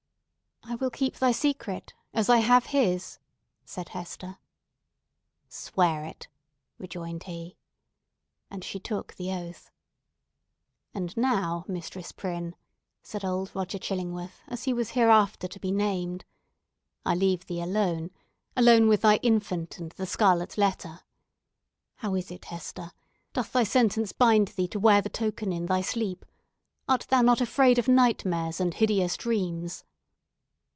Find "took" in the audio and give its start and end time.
8.79-9.15